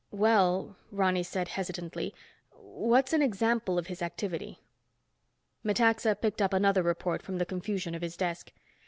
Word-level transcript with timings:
"Well," 0.09 0.77
Ronny 0.89 1.21
said 1.21 1.49
hesitantly, 1.49 2.15
"what's 2.49 3.13
an 3.13 3.21
example 3.21 3.77
of 3.77 3.85
his 3.85 4.01
activity?" 4.01 4.57
Metaxa 5.63 6.15
picked 6.19 6.41
up 6.41 6.53
another 6.53 6.81
report 6.81 7.21
from 7.21 7.37
the 7.37 7.45
confusion 7.45 7.93
of 7.93 8.01
his 8.01 8.17
desk. 8.17 8.51